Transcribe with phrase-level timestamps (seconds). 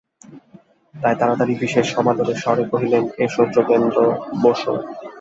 [0.95, 3.97] তাই তাড়াতাড়ি বিশেষ সমাদরের স্বরে কহিলেন, এসো যোগেন্দ্র,
[4.41, 4.73] বোসো।